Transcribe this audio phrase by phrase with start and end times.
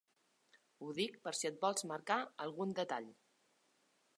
[0.85, 2.17] Ho dic per si et vols marcar
[2.47, 3.07] algun detall.